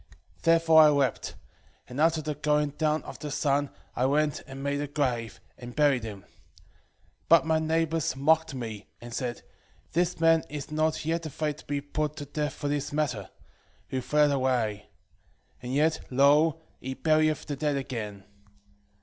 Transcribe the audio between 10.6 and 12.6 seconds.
not yet afraid to be put to death